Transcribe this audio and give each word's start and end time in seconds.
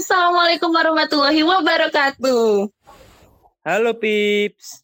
Assalamualaikum 0.00 0.72
warahmatullahi 0.72 1.44
wabarakatuh. 1.44 2.72
Halo 3.68 3.92
Pips. 4.00 4.80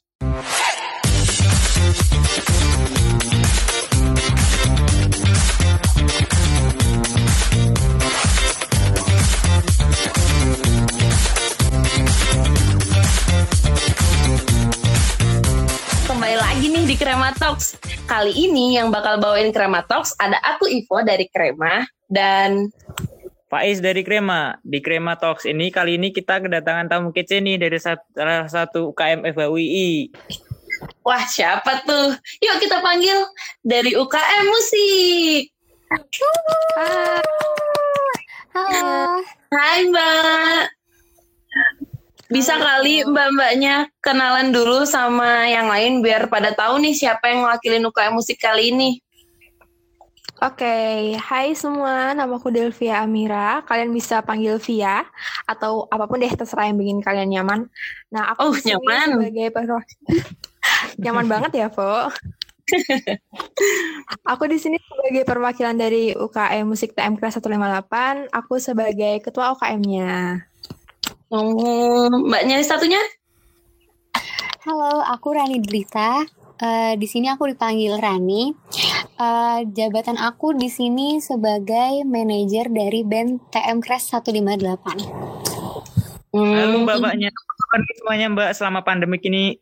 Kembali 16.04 16.36
lagi 16.36 16.66
nih 16.68 16.84
di 16.84 16.96
Krema 17.00 17.32
Talks. 17.40 17.80
Kali 18.04 18.36
ini 18.36 18.76
yang 18.76 18.92
bakal 18.92 19.16
bawain 19.16 19.48
Krema 19.48 19.80
Talks 19.88 20.12
ada 20.20 20.36
aku 20.44 20.68
Ivo 20.68 21.00
dari 21.00 21.24
Krema 21.32 21.88
dan 22.04 22.68
Faiz 23.46 23.78
dari 23.78 24.02
Krema. 24.02 24.58
Di 24.66 24.82
Krema 24.82 25.14
Talks 25.14 25.46
ini 25.46 25.70
kali 25.70 25.94
ini 25.94 26.10
kita 26.10 26.42
kedatangan 26.42 26.90
tamu 26.90 27.08
kece 27.14 27.38
nih 27.38 27.62
dari 27.62 27.78
salah 27.78 28.50
satu 28.50 28.90
UKM 28.90 29.22
FHUI. 29.22 30.10
wah 31.06 31.22
siapa 31.24 31.86
tuh? 31.86 32.18
Yuk 32.42 32.56
kita 32.58 32.82
panggil 32.82 33.16
dari 33.62 33.94
UKM 33.94 34.44
Musik. 34.50 35.54
Hai. 35.86 37.22
Halo. 38.50 39.22
Hai 39.54 39.78
Mbak. 39.94 40.62
Bisa 42.26 42.58
kali 42.58 43.06
mbak-mbaknya 43.06 43.86
kenalan 44.02 44.50
dulu 44.50 44.82
sama 44.82 45.46
yang 45.46 45.70
lain 45.70 46.02
biar 46.02 46.26
pada 46.26 46.50
tahu 46.50 46.82
nih 46.82 46.98
siapa 46.98 47.30
yang 47.30 47.46
ngewakilin 47.46 47.86
UKM 47.86 48.18
Musik 48.18 48.42
kali 48.42 48.74
ini. 48.74 48.98
Oke, 50.36 50.76
hai 51.16 51.56
semua, 51.56 52.12
namaku 52.12 52.52
Delvia 52.52 53.00
Amira. 53.00 53.64
Kalian 53.64 53.88
bisa 53.88 54.20
panggil 54.20 54.60
Via 54.60 55.00
atau 55.48 55.88
apa 55.88 56.04
pun 56.04 56.20
deh 56.20 56.28
terserah 56.28 56.68
yang 56.68 56.76
bikin 56.76 57.00
kalian 57.00 57.32
nyaman. 57.32 57.72
Nah, 58.12 58.36
aku 58.36 58.38
Oh, 58.42 58.52
di 58.52 58.60
sini 58.60 58.76
nyaman. 58.76 59.08
sebagai 59.16 59.48
perwa- 59.48 59.88
nyaman 61.02 61.26
banget 61.26 61.52
ya, 61.56 61.66
Po. 61.72 62.12
aku 64.28 64.44
di 64.44 64.60
sini 64.60 64.76
sebagai 64.76 65.24
perwakilan 65.24 65.72
dari 65.72 66.12
UKM 66.12 66.68
Musik 66.68 66.92
TM 66.92 67.16
Kelas 67.16 67.40
158. 67.40 68.28
Aku 68.28 68.60
sebagai 68.60 69.24
ketua 69.24 69.56
UKM-nya. 69.56 70.44
Oh, 71.32 72.12
mbaknya 72.12 72.60
satunya? 72.60 73.00
Halo, 74.68 75.00
aku 75.00 75.32
Rani 75.32 75.64
Drita. 75.64 76.28
Eh, 76.56 76.92
di 76.96 77.04
sini 77.04 77.28
aku 77.28 77.46
dipanggil 77.46 77.96
Rani. 77.96 78.52
Eh, 79.16 79.60
jabatan 79.72 80.20
aku 80.20 80.52
di 80.52 80.68
sini 80.68 81.24
sebagai 81.24 82.04
manajer 82.04 82.68
dari 82.68 83.00
band 83.00 83.48
TM 83.48 83.80
Crash 83.80 84.12
158. 84.12 85.08
Halo 86.36 86.76
Hmm, 86.76 86.84
mbak-mbaknya. 86.84 87.32
Apa 87.32 87.76
semuanya 87.96 88.26
mbak 88.28 88.52
selama 88.52 88.84
pandemik 88.84 89.24
ini? 89.24 89.56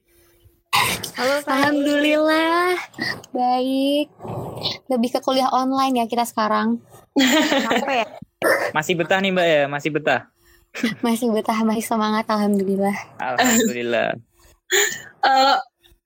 Halo. 1.15 1.39
Alhamdulillah, 1.47 2.75
baik. 3.31 4.11
Lebih 4.91 5.11
ke 5.15 5.21
kuliah 5.23 5.47
online 5.55 6.03
ya 6.03 6.11
kita 6.11 6.27
sekarang. 6.27 6.83
Capek 7.15 8.03
ya? 8.03 8.07
Masih 8.75 8.99
betah 8.99 9.23
nih 9.23 9.31
mbak 9.31 9.47
ya? 9.47 9.63
Masih 9.71 9.95
betah? 9.95 10.35
Masih 10.99 11.31
betah, 11.31 11.63
masih 11.63 11.87
semangat, 11.87 12.27
Alhamdulillah. 12.27 12.97
Alhamdulillah. 13.23 14.19
Eh, 15.23 15.57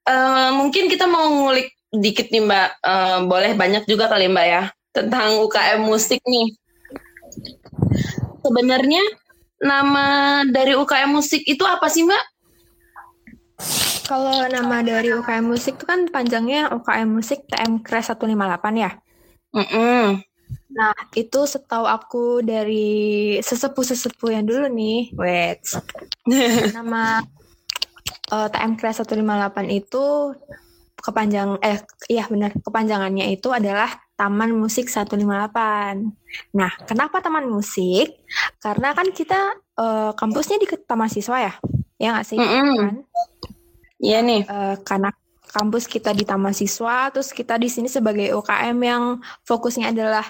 eh, 0.04 0.48
mungkin 0.52 0.92
kita 0.92 1.08
mau 1.08 1.32
ngulik 1.32 1.77
dikit 1.92 2.28
nih 2.28 2.42
Mbak. 2.44 2.68
Eh, 2.84 3.18
boleh 3.28 3.52
banyak 3.56 3.84
juga 3.88 4.08
kali 4.08 4.28
Mbak 4.28 4.46
ya 4.46 4.62
tentang 4.92 5.40
UKM 5.44 5.80
musik 5.84 6.20
nih. 6.24 6.54
Sebenarnya 8.42 9.02
nama 9.58 10.06
dari 10.48 10.78
UKM 10.78 11.10
musik 11.10 11.42
itu 11.44 11.64
apa 11.66 11.86
sih 11.90 12.06
Mbak? 12.06 12.24
Kalau 14.08 14.48
nama 14.48 14.80
dari 14.80 15.12
UKM 15.12 15.52
Musik 15.52 15.76
itu 15.76 15.84
kan 15.84 16.08
panjangnya 16.08 16.72
UKM 16.72 17.12
Musik 17.12 17.44
TM 17.44 17.84
Crash 17.84 18.08
158 18.08 18.80
ya? 18.80 18.96
Mm-mm. 19.52 20.24
Nah, 20.72 20.96
itu 21.12 21.40
setahu 21.44 21.84
aku 21.84 22.40
dari 22.40 23.36
sesepuh-sesepuh 23.44 24.30
yang 24.32 24.48
dulu 24.48 24.64
nih. 24.72 25.12
Wait. 25.12 25.60
Nama 26.72 27.20
eh, 28.32 28.48
TM 28.48 28.80
Class 28.80 29.04
158 29.04 29.76
itu 29.76 30.04
kepanjang 30.98 31.62
eh 31.62 31.78
iya 32.10 32.26
benar, 32.26 32.52
kepanjangannya 32.58 33.30
itu 33.32 33.48
adalah 33.54 33.88
Taman 34.18 34.50
Musik 34.50 34.90
158. 34.90 35.14
Nah, 36.58 36.72
kenapa 36.84 37.22
Taman 37.22 37.46
Musik? 37.46 38.18
Karena 38.58 38.90
kan 38.92 39.08
kita 39.14 39.54
eh, 39.78 40.10
kampusnya 40.18 40.58
di 40.58 40.66
Taman 40.66 41.06
Siswa 41.06 41.38
ya. 41.38 41.54
Ya 41.98 42.14
nggak 42.14 42.26
sih? 42.26 42.38
Mm-mm. 42.38 42.74
Kan? 42.78 42.96
Iya 43.98 44.18
nih. 44.22 44.42
Eh, 44.46 44.76
karena 44.82 45.10
kampus 45.48 45.86
kita 45.86 46.12
di 46.12 46.26
Taman 46.26 46.52
Siswa, 46.52 47.08
terus 47.14 47.30
kita 47.32 47.56
di 47.56 47.70
sini 47.70 47.88
sebagai 47.88 48.34
UKM 48.36 48.78
yang 48.82 49.02
fokusnya 49.48 49.90
adalah 49.94 50.26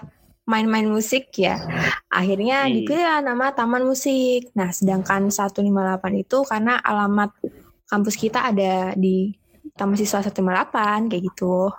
main-main 0.49 0.89
musik 0.89 1.29
ya. 1.37 1.61
Akhirnya 2.09 2.65
Hmm. 2.65 2.73
dipilih 2.73 3.05
nama 3.21 3.53
Taman 3.53 3.85
Musik. 3.85 4.49
Nah, 4.57 4.73
sedangkan 4.73 5.29
158 5.29 6.17
itu 6.17 6.41
karena 6.49 6.81
alamat 6.81 7.37
kampus 7.85 8.17
kita 8.17 8.49
ada 8.49 8.97
di 8.97 9.37
Taman 9.75 9.97
Siswa 9.99 10.25
158 10.25 11.11
kayak 11.11 11.23
gitu. 11.27 11.73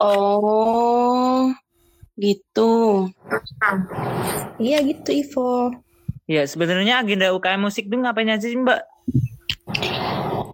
Oh, 0.00 1.48
gitu. 2.20 3.06
Iya 4.60 4.84
gitu 4.84 5.10
Ivo. 5.14 5.52
Ya 6.30 6.46
sebenarnya 6.46 7.02
agenda 7.02 7.34
UKM 7.34 7.66
musik 7.66 7.90
tuh 7.90 7.98
ngapain 7.98 8.30
aja 8.30 8.46
sih 8.46 8.54
mbak? 8.54 8.86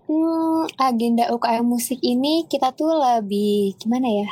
Hmm, 0.09 0.65
agenda 0.81 1.29
UKM 1.29 1.67
musik 1.69 2.01
ini 2.01 2.49
kita 2.49 2.73
tuh 2.73 2.97
lebih 2.97 3.77
gimana 3.77 4.09
ya? 4.09 4.29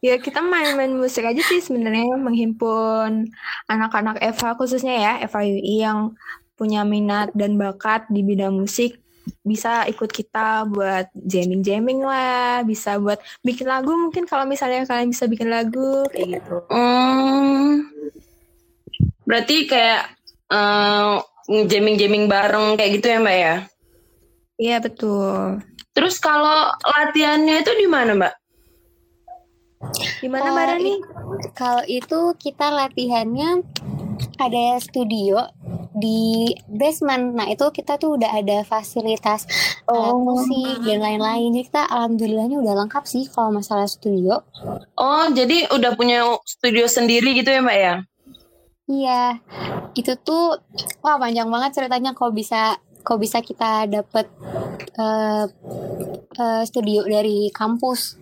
Ya 0.00 0.16
kita 0.16 0.40
main-main 0.40 0.96
musik 0.96 1.24
aja 1.24 1.40
sih 1.44 1.60
sebenarnya 1.60 2.16
menghimpun 2.16 3.28
anak-anak 3.68 4.20
EVA 4.24 4.56
khususnya 4.56 4.94
ya 4.96 5.12
EVA 5.24 5.40
UI 5.44 5.74
yang 5.84 6.16
punya 6.56 6.80
minat 6.84 7.28
dan 7.36 7.60
bakat 7.60 8.08
di 8.08 8.24
bidang 8.24 8.56
musik 8.56 9.03
bisa 9.44 9.84
ikut 9.88 10.08
kita 10.08 10.68
buat 10.68 11.08
jamming-jamming 11.16 12.00
lah, 12.04 12.64
bisa 12.64 12.96
buat 13.00 13.20
bikin 13.44 13.68
lagu 13.68 13.92
mungkin 13.92 14.24
kalau 14.28 14.44
misalnya 14.48 14.84
kalian 14.84 15.12
bisa 15.12 15.24
bikin 15.28 15.48
lagu 15.52 16.04
kayak 16.12 16.40
gitu. 16.40 16.56
Hmm, 16.68 17.88
berarti 19.24 19.68
kayak 19.68 20.12
eh, 20.52 21.16
jamming-jamming 21.48 22.28
bareng 22.28 22.76
kayak 22.76 22.92
gitu 23.00 23.06
ya 23.12 23.18
Mbak 23.20 23.36
ya? 23.36 23.56
Iya 24.54 24.76
betul. 24.80 25.60
Terus 25.94 26.16
kalau 26.18 26.72
latihannya 26.82 27.62
itu 27.62 27.72
di 27.74 27.86
mana 27.86 28.16
Mbak? 28.16 28.34
Gimana 30.24 30.48
Oh, 30.48 30.52
Mbak 30.54 30.66
Rani? 30.72 30.94
Kalau 31.52 31.84
itu 31.86 32.20
kita 32.40 32.72
latihannya 32.72 33.62
ada 34.40 34.64
studio 34.80 35.44
di 35.94 36.50
basement. 36.66 37.38
Nah, 37.38 37.46
itu 37.46 37.62
kita 37.70 37.96
tuh 37.96 38.18
udah 38.18 38.34
ada 38.34 38.66
fasilitas 38.66 39.46
alat 39.86 40.10
Oh. 40.10 40.18
musik 40.18 40.82
dan 40.82 40.98
lain-lain. 41.00 41.54
Jadi 41.54 41.64
kita 41.70 41.82
alhamdulillahnya 41.86 42.58
udah 42.58 42.74
lengkap 42.84 43.04
sih 43.06 43.24
kalau 43.30 43.54
masalah 43.54 43.86
studio. 43.86 44.42
Oh, 44.98 45.26
jadi 45.30 45.70
udah 45.70 45.94
punya 45.94 46.26
studio 46.42 46.90
sendiri 46.90 47.38
gitu 47.38 47.48
ya 47.54 47.62
Mbak 47.62 47.78
ya? 47.78 47.94
Iya. 48.90 49.22
Itu 49.94 50.18
tuh 50.20 50.58
wah 51.00 51.16
panjang 51.16 51.48
banget 51.48 51.80
ceritanya 51.80 52.12
kok 52.12 52.34
bisa 52.34 52.76
kok 53.04 53.20
bisa 53.20 53.44
kita 53.44 53.84
dapet 53.86 54.26
eh, 54.98 55.44
eh, 56.40 56.62
studio 56.66 57.04
dari 57.04 57.48
kampus. 57.52 58.16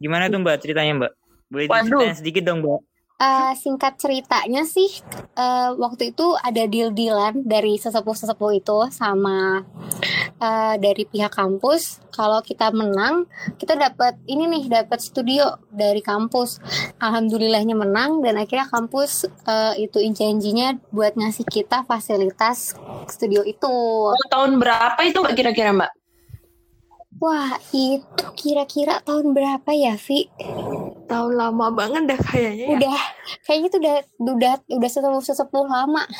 Gimana 0.00 0.32
tuh 0.32 0.40
mbak 0.40 0.60
ceritanya 0.64 0.92
mbak? 0.96 1.12
Boleh 1.50 1.66
diceritain 1.66 2.16
sedikit 2.16 2.42
dong 2.46 2.64
mbak? 2.64 2.80
Eh, 3.20 3.52
singkat 3.52 4.00
ceritanya 4.00 4.64
sih 4.64 4.88
eh, 5.36 5.70
waktu 5.76 6.16
itu 6.16 6.32
ada 6.40 6.64
deal-dealan 6.64 7.44
dari 7.44 7.76
sesepuh-sesepuh 7.76 8.50
itu 8.56 8.88
sama 8.88 9.60
eh, 10.40 10.74
dari 10.80 11.04
pihak 11.04 11.28
kampus. 11.28 12.00
Kalau 12.08 12.40
kita 12.40 12.72
menang 12.72 13.28
kita 13.60 13.76
dapat 13.76 14.16
ini 14.24 14.48
nih 14.48 14.72
dapat 14.72 15.04
studio 15.04 15.52
dari 15.68 16.00
kampus. 16.00 16.64
Alhamdulillahnya 16.96 17.76
menang 17.76 18.24
dan 18.24 18.40
akhirnya 18.40 18.72
kampus 18.72 19.28
eh, 19.44 19.84
itu 19.84 20.00
janjinya 20.00 20.80
buat 20.88 21.12
ngasih 21.12 21.44
kita 21.44 21.84
fasilitas 21.84 22.72
studio 23.04 23.44
itu. 23.44 23.68
Oh, 24.16 24.28
tahun 24.32 24.56
berapa 24.56 24.96
itu 25.04 25.20
kira-kira 25.36 25.76
Mbak? 25.76 25.99
Wah 27.20 27.54
itu 27.70 28.24
kira-kira 28.34 29.04
tahun 29.04 29.36
berapa 29.36 29.70
ya 29.70 29.94
Vi 29.94 30.26
Tahun 31.10 31.32
lama 31.34 31.74
banget 31.74 32.06
dah 32.06 32.20
kayaknya 32.22 32.64
ya. 32.64 32.76
udah 32.78 32.98
kayaknya 33.42 33.66
itu 33.66 33.76
udah 33.82 33.96
udah 34.30 34.52
udah 34.78 34.88
sesepuh 34.88 35.22
sesepuh 35.22 35.66
lama 35.66 36.02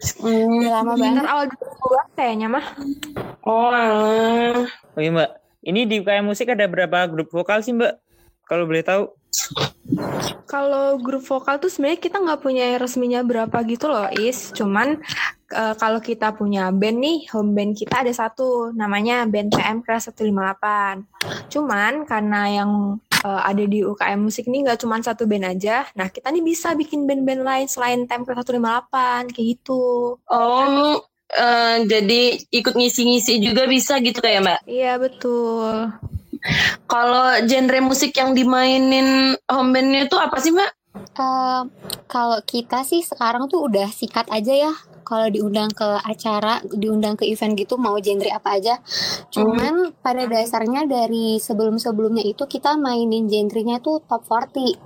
Hmm. 0.00 0.64
lama 0.64 0.96
banget 0.96 1.28
awal 1.28 1.44
2010 1.44 2.16
kayaknya 2.16 2.48
mah. 2.48 2.64
Oh, 3.44 3.68
alah. 3.68 4.64
Iya 4.96 5.12
mbak, 5.12 5.30
ini 5.60 5.84
di 5.84 6.00
UKM 6.00 6.24
musik 6.24 6.48
ada 6.48 6.64
berapa 6.64 7.04
grup 7.04 7.28
vokal 7.28 7.60
sih 7.60 7.76
mbak? 7.76 8.00
Kalau 8.48 8.64
boleh 8.64 8.80
tahu? 8.80 9.12
Kalau 10.48 10.96
grup 10.96 11.28
vokal 11.28 11.60
tuh 11.60 11.68
sebenarnya 11.68 12.00
kita 12.00 12.16
nggak 12.16 12.40
punya 12.40 12.80
resminya 12.80 13.20
berapa 13.20 13.52
gitu 13.68 13.92
loh, 13.92 14.08
Is. 14.16 14.50
Cuman 14.56 15.04
eh, 15.50 15.74
kalau 15.76 16.00
kita 16.00 16.32
punya 16.34 16.70
band 16.70 16.98
nih, 17.02 17.18
home 17.34 17.52
band 17.52 17.76
kita 17.76 18.06
ada 18.06 18.12
satu, 18.14 18.72
namanya 18.72 19.26
band 19.26 19.52
PM 19.54 19.82
Kelas 19.84 20.10
158. 20.10 21.50
Cuman 21.52 22.06
karena 22.06 22.62
yang 22.62 22.70
eh, 23.20 23.42
ada 23.44 23.64
di 23.66 23.84
UKM 23.84 24.20
musik 24.22 24.48
ini 24.48 24.64
nggak 24.64 24.80
cuma 24.80 25.02
satu 25.02 25.26
band 25.28 25.50
aja, 25.50 25.84
nah 25.98 26.08
kita 26.08 26.32
nih 26.32 26.44
bisa 26.44 26.72
bikin 26.72 27.04
band-band 27.04 27.42
lain 27.44 27.66
selain 27.66 28.06
PM 28.06 28.24
Kelas 28.24 28.46
158, 28.46 29.34
kayak 29.34 29.46
gitu. 29.58 30.16
Oh, 30.16 31.02
eh, 31.30 31.76
jadi 31.84 32.22
ikut 32.50 32.74
ngisi-ngisi 32.74 33.42
juga 33.44 33.66
bisa 33.66 33.98
gitu 34.00 34.18
kayak 34.18 34.40
Mbak. 34.46 34.60
Iya, 34.66 34.96
betul. 34.96 35.94
Kalau 36.88 37.36
genre 37.44 37.80
musik 37.84 38.16
yang 38.16 38.32
dimainin 38.32 39.36
home 39.44 39.70
bandnya 39.76 40.08
itu 40.08 40.16
apa 40.16 40.40
sih 40.40 40.56
Mbak? 40.56 40.72
Eh, 40.96 41.62
kalau 42.10 42.38
kita 42.42 42.82
sih 42.82 43.04
sekarang 43.04 43.46
tuh 43.46 43.70
udah 43.70 43.86
sikat 43.92 44.26
aja 44.32 44.54
ya. 44.70 44.72
Kalau 45.10 45.26
diundang 45.26 45.66
ke 45.74 45.98
acara, 46.06 46.62
diundang 46.70 47.18
ke 47.18 47.26
event 47.26 47.58
gitu 47.58 47.74
mau 47.74 47.98
genre 47.98 48.30
apa 48.30 48.62
aja. 48.62 48.78
Cuman 49.34 49.90
pada 49.98 50.22
dasarnya 50.30 50.86
dari 50.86 51.42
sebelum-sebelumnya 51.42 52.22
itu 52.22 52.46
kita 52.46 52.78
mainin 52.78 53.26
genrenya 53.26 53.82
tuh 53.82 53.98
top 54.06 54.22
40. 54.30 54.78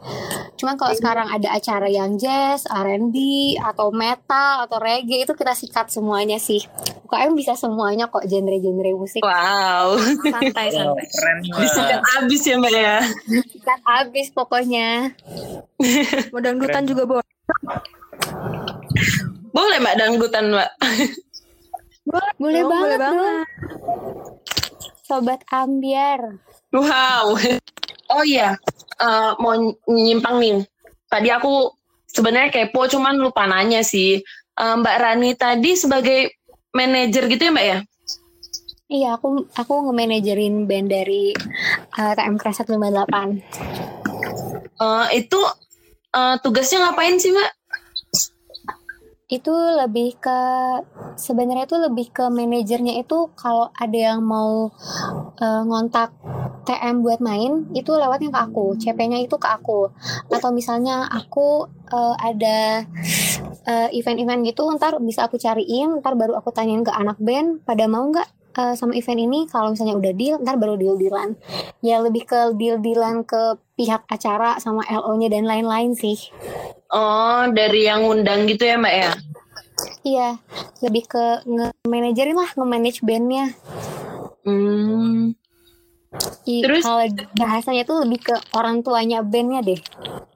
Cuman 0.56 0.81
kalau 0.81 0.97
sekarang 0.97 1.29
ada 1.29 1.53
acara 1.53 1.93
yang 1.93 2.17
jazz, 2.17 2.65
R&B, 2.65 3.17
atau 3.61 3.93
metal, 3.93 4.65
atau 4.65 4.81
reggae 4.81 5.29
itu 5.29 5.37
kita 5.37 5.53
sikat 5.53 5.93
semuanya 5.93 6.41
sih. 6.41 6.65
UKM 7.05 7.37
bisa 7.37 7.53
semuanya 7.53 8.09
kok 8.09 8.25
genre-genre 8.25 8.97
musik. 8.97 9.21
Wow, 9.21 10.00
Santai, 10.25 10.73
Wow, 10.73 10.97
santai. 10.97 11.06
keren 11.12 11.38
disikat 11.44 12.00
abis 12.17 12.41
ya 12.49 12.55
Mbak 12.56 12.73
ya. 12.73 12.97
Sikat 13.53 13.81
abis 13.85 14.26
pokoknya. 14.32 15.12
Mau 16.32 16.41
dangdutan 16.41 16.88
juga 16.88 17.05
boleh. 17.05 17.29
Boleh 19.54 19.78
Mbak 19.78 19.96
dangdutan 19.96 20.44
Mbak. 20.50 20.70
Boleh 22.36 22.60
dong, 22.60 22.70
banget 22.70 22.82
boleh 22.82 22.98
dong. 22.98 23.14
banget. 23.14 23.46
Sobat 25.06 25.40
Ambiar. 25.54 26.20
Wow. 26.74 27.38
Oh 28.10 28.24
iya, 28.26 28.58
Eh, 28.94 29.30
mau 29.42 29.54
nyimpang 29.90 30.38
nih. 30.38 30.62
Tadi 31.10 31.28
aku 31.30 31.74
sebenarnya 32.06 32.50
kepo, 32.50 32.86
cuman 32.86 33.18
lupa 33.18 33.46
nanya 33.46 33.82
sih. 33.82 34.22
Eh, 34.54 34.74
Mbak 34.78 34.96
Rani 35.02 35.30
tadi 35.34 35.74
sebagai 35.74 36.30
manajer 36.70 37.26
gitu 37.26 37.42
ya 37.50 37.52
Mbak 37.54 37.66
ya? 37.66 37.78
Iya, 38.84 39.08
aku 39.18 39.48
aku 39.56 39.74
nge-manajerin 39.90 40.68
band 40.68 40.92
dari 40.92 41.32
uh, 41.98 42.12
TM 42.14 42.36
Crash 42.38 42.62
158. 42.62 43.40
Eh, 44.74 45.06
itu 45.18 45.40
eh, 46.14 46.36
tugasnya 46.44 46.78
ngapain 46.90 47.16
sih 47.18 47.32
Mbak? 47.34 47.50
Itu 49.29 49.53
lebih 49.53 50.21
ke 50.21 50.41
sebenarnya 51.17 51.65
itu 51.65 51.76
lebih 51.81 52.06
ke 52.12 52.25
manajernya 52.29 53.00
itu 53.00 53.31
kalau 53.38 53.71
ada 53.73 53.99
yang 53.99 54.21
mau 54.21 54.69
uh, 55.41 55.62
ngontak 55.65 56.12
TM 56.65 57.05
buat 57.05 57.21
main 57.21 57.69
itu 57.76 57.93
lewatnya 57.93 58.32
ke 58.32 58.41
aku, 58.41 58.75
CP-nya 58.81 59.21
itu 59.21 59.37
ke 59.37 59.49
aku. 59.49 59.93
Atau 60.32 60.50
misalnya 60.50 61.05
aku 61.12 61.69
uh, 61.93 62.17
ada 62.17 62.88
uh, 63.69 63.88
event-event 63.93 64.49
gitu, 64.49 64.65
ntar 64.75 64.97
bisa 65.05 65.29
aku 65.29 65.37
cariin, 65.37 66.00
ntar 66.00 66.17
baru 66.17 66.41
aku 66.41 66.50
tanyain 66.50 66.82
ke 66.82 66.93
anak 66.93 67.21
band 67.21 67.61
pada 67.69 67.85
mau 67.85 68.09
nggak 68.09 68.29
uh, 68.56 68.75
sama 68.75 68.97
event 68.97 69.21
ini. 69.21 69.44
Kalau 69.50 69.76
misalnya 69.76 69.94
udah 69.99 70.12
deal, 70.17 70.37
ntar 70.41 70.56
baru 70.56 70.81
deal-dealan. 70.81 71.37
Ya 71.85 72.00
lebih 72.00 72.25
ke 72.25 72.56
deal-dealan 72.56 73.29
ke 73.29 73.61
pihak 73.75 74.06
acara 74.06 74.56
sama 74.62 74.87
LO-nya 74.88 75.29
dan 75.29 75.44
lain-lain 75.44 75.93
sih. 75.93 76.31
Oh, 76.94 77.50
dari 77.50 77.91
yang 77.91 78.06
ngundang 78.06 78.46
gitu 78.46 78.62
ya 78.70 78.79
Mbak 78.79 78.94
ya? 78.94 79.11
Iya, 80.06 80.29
lebih 80.79 81.11
ke 81.11 81.43
nge-manajerin 81.43 82.38
lah, 82.38 82.50
nge-manage 82.55 83.02
bandnya. 83.02 83.50
Hmm. 84.46 85.35
I- 86.46 86.62
Terus? 86.62 86.87
kalau 86.87 87.02
bahasanya 87.35 87.82
tuh 87.82 88.06
lebih 88.06 88.31
ke 88.31 88.35
orang 88.55 88.87
tuanya 88.87 89.26
bandnya 89.26 89.67
deh. 89.67 89.81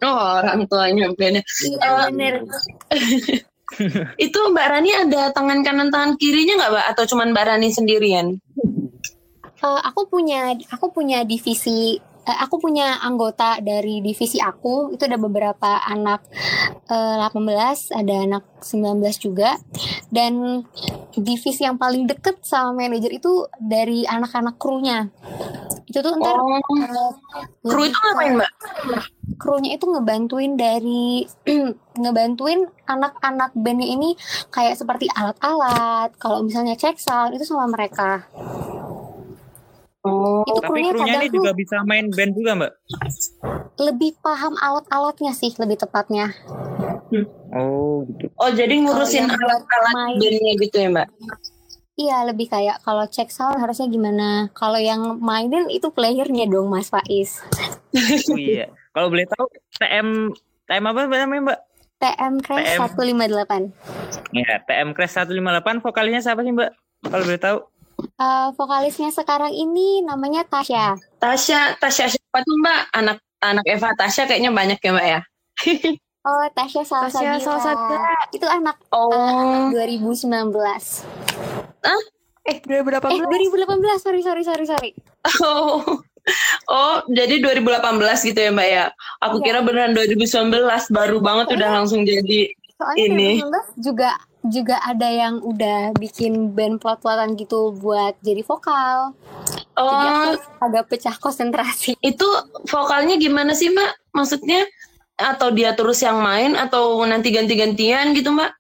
Oh, 0.02 0.43
orang 0.43 0.66
tuanya 0.66 1.14
bandnya. 1.14 1.46
Iya 1.62 2.10
bener. 2.10 2.34
Itu 4.25 4.38
Mbak 4.50 4.66
Rani 4.66 4.90
ada 4.90 5.31
tangan 5.31 5.62
kanan 5.62 5.93
tangan 5.94 6.19
kirinya 6.19 6.58
nggak 6.58 6.72
Mbak? 6.75 6.87
Atau 6.96 7.04
cuman 7.14 7.31
Mbak 7.31 7.46
Rani 7.46 7.69
sendirian? 7.70 8.26
Eh, 9.58 9.81
aku 9.87 10.06
punya 10.06 10.54
aku 10.70 10.90
punya 10.90 11.22
divisi 11.22 11.99
eh, 12.28 12.38
aku 12.44 12.60
punya 12.60 13.00
anggota 13.00 13.58
dari 13.64 14.04
divisi 14.04 14.36
aku. 14.38 14.92
Itu 14.92 15.08
ada 15.08 15.16
beberapa 15.16 15.80
anak 15.88 16.28
eh, 16.92 17.16
18 17.16 17.96
ada 17.96 18.14
anak 18.28 18.44
19 18.60 19.00
juga. 19.16 19.56
Dan 20.12 20.64
divisi 21.16 21.64
yang 21.64 21.80
paling 21.80 22.04
deket 22.04 22.44
sama 22.44 22.76
manajer 22.76 23.16
itu 23.16 23.48
dari 23.56 24.04
anak-anak 24.04 24.60
krunya. 24.60 25.08
Itu 25.88 26.04
tuh 26.04 26.20
ntar 26.20 26.36
Oh, 26.36 26.52
eh, 26.52 27.12
kru 27.64 27.82
itu 27.88 27.96
ngapain 27.96 28.36
Mbak? 28.36 28.52
krunya 29.38 29.78
itu 29.78 29.86
ngebantuin 29.86 30.58
dari 30.58 31.22
ngebantuin 32.02 32.66
anak-anak 32.90 33.54
bandnya 33.54 33.88
ini 33.94 34.19
kayak 34.50 34.75
seperti 34.76 35.06
alat-alat. 35.14 36.10
Kalau 36.19 36.42
misalnya 36.42 36.75
cek 36.75 36.98
sound 36.98 37.38
itu 37.38 37.46
sama 37.46 37.70
mereka 37.70 38.26
Oh, 40.08 40.43
itu 40.43 40.58
Tapi 40.58 40.81
krunya 40.88 41.14
ini 41.16 41.28
juga 41.28 41.50
bisa 41.52 41.76
main 41.82 42.08
band 42.08 42.32
juga 42.32 42.52
Mbak? 42.55 42.72
lebih 43.78 44.10
paham 44.19 44.58
alat-alatnya 44.58 45.31
sih 45.31 45.55
lebih 45.55 45.78
tepatnya 45.78 46.34
Oh 47.49 48.02
gitu. 48.05 48.26
oh 48.34 48.50
jadi 48.50 48.75
ngurusin 48.76 49.25
alat-alat 49.25 49.94
bandnya 49.94 50.52
gitu 50.58 50.76
ya 50.76 50.88
Mbak? 50.90 51.08
iya 51.94 52.22
lebih 52.22 52.46
kayak 52.46 52.78
kalau 52.81 53.05
cek 53.05 53.28
sound 53.28 53.56
harusnya 53.56 53.87
gimana 53.87 54.28
kalau 54.50 54.76
yang 54.76 55.19
mainin 55.19 55.66
itu 55.69 55.88
playernya 55.88 56.46
dong 56.46 56.69
Mas 56.69 56.88
Faiz 56.88 57.38
Oh 58.26 58.37
iya. 58.37 58.66
Kalau 58.90 59.08
boleh 59.08 59.25
tahu 59.26 59.46
TM 59.78 60.08
TM 60.64 60.84
apa 60.84 61.00
namanya 61.06 61.40
Mbak? 61.46 61.61
TM 61.99 62.34
Crash 62.38 62.69
TM. 62.69 62.81
158 62.84 64.37
Ya, 64.37 64.54
TM 64.61 64.88
Crash 64.93 65.14
158 65.16 65.38
vokalisnya 65.81 66.20
siapa 66.20 66.43
sih 66.43 66.50
Mbak? 66.50 66.70
Kalau 67.04 67.25
boleh 67.25 67.40
tahu. 67.40 67.58
Eh, 68.18 68.48
vokalisnya 68.52 69.14
sekarang 69.14 69.54
ini 69.54 70.02
namanya 70.02 70.42
Tasya 70.42 70.98
Tasya, 71.22 71.78
Tasya 71.78 72.10
siapa 72.10 72.42
tuh 72.42 72.58
Mbak? 72.58 72.80
Anak 72.90 73.16
anak 73.38 73.62
Eva 73.62 73.94
Tasya 73.94 74.26
kayaknya 74.26 74.50
banyak 74.50 74.74
ya 74.76 74.90
Mbak 74.90 75.06
ya? 75.06 75.20
oh 76.26 76.46
Tasya 76.50 76.82
Salsabila 76.82 77.38
Tasya 77.38 77.46
Salsabila. 77.46 78.10
itu 78.34 78.42
anak 78.44 78.74
Oh, 78.90 79.70
2019 79.70 80.50
Eh, 82.42 82.58
2018. 82.58 83.06
Eh 83.06 83.20
2018 83.22 84.02
sorry 84.02 84.20
sorry 84.25 84.42
sorry 84.42 84.64
sorry. 84.66 84.90
oh, 85.44 85.78
oh, 86.66 86.96
jadi 87.06 87.38
2018 87.38 87.87
gitu 88.25 88.40
ya 88.40 88.50
Mbak 88.50 88.68
ya? 88.68 88.84
Aku 89.22 89.38
Iya. 89.38 89.44
kira 89.46 89.58
beneran 89.62 89.94
2019 89.94 90.90
baru 90.90 91.22
banget 91.22 91.54
udah 91.54 91.70
langsung 91.70 92.02
jadi. 92.02 92.50
Soalnya 92.78 93.04
Ini. 93.11 93.42
2019 93.42 93.87
juga 93.90 94.11
juga 94.47 94.78
ada 94.87 95.11
yang 95.11 95.42
udah 95.42 95.99
bikin 95.99 96.54
band 96.54 96.78
plot-plotan 96.78 97.35
gitu 97.35 97.75
buat 97.75 98.14
jadi 98.23 98.47
vokal. 98.47 99.18
Jadi 99.75 100.06
Oh, 100.06 100.11
aku 100.14 100.30
agak 100.62 100.85
pecah 100.90 101.14
konsentrasi. 101.18 101.99
itu 102.14 102.28
vokalnya 102.70 103.18
gimana 103.18 103.50
sih 103.54 103.75
Mbak? 103.75 104.14
Maksudnya 104.14 104.62
atau 105.18 105.50
dia 105.50 105.75
terus 105.75 105.99
yang 105.99 106.23
main 106.23 106.54
atau 106.54 107.02
nanti 107.02 107.35
ganti-gantian 107.35 108.14
gitu 108.14 108.30
Mbak? 108.30 108.54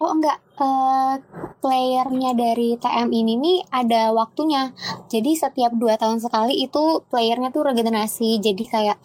Oh 0.00 0.16
enggak, 0.16 0.40
eh, 0.62 1.14
playernya 1.62 2.30
dari 2.34 2.68
TM 2.78 3.08
ini 3.10 3.32
nih 3.38 3.58
ada 3.70 4.14
waktunya. 4.14 4.70
Jadi 5.12 5.34
setiap 5.34 5.72
dua 5.74 5.94
tahun 5.98 6.18
sekali 6.22 6.54
itu 6.66 7.02
playernya 7.10 7.50
tuh 7.50 7.62
regenerasi. 7.68 8.38
Jadi 8.38 8.64
kayak 8.66 8.96